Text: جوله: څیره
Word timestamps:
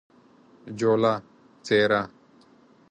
جوله: 0.79 1.13
څیره 1.65 2.01